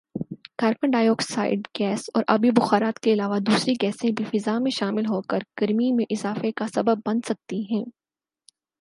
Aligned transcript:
carbon 0.59 0.91
ڈائی 0.91 1.07
oxide 1.07 1.67
gas 1.79 2.09
اور 2.13 2.23
آبی 2.27 2.51
بخارات 2.51 2.99
کے 2.99 3.13
علاوہ، 3.13 3.37
دوسری 3.47 3.73
گیسیں 3.81 4.09
بھی 4.11 4.25
فضا 4.25 4.57
میں 4.59 4.71
شامل 4.71 5.05
ہوکر 5.05 5.39
گرمی 5.61 5.91
میں 5.91 6.05
اضافے 6.09 6.51
کا 6.51 6.65
سبب 6.75 6.99
بن 7.05 7.21
سکتی 7.27 7.61
ہیں 7.65 7.83